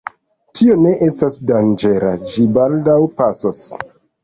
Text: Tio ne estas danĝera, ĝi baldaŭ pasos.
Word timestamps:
Tio 0.59 0.77
ne 0.85 0.93
estas 1.07 1.37
danĝera, 1.51 2.15
ĝi 2.33 2.49
baldaŭ 2.59 2.99
pasos. 3.21 3.65